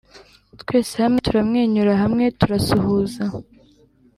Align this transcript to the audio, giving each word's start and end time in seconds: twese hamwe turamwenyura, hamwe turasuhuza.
twese 0.61 0.93
hamwe 1.03 1.19
turamwenyura, 1.25 1.93
hamwe 2.03 2.25
turasuhuza. 2.39 3.23